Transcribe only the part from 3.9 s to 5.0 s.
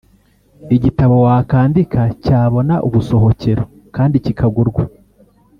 kandi kikagurwa